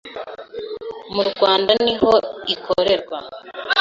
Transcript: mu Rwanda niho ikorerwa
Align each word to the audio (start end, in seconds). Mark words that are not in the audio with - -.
mu 1.13 1.23
Rwanda 1.29 1.71
niho 1.85 2.13
ikorerwa 2.53 3.17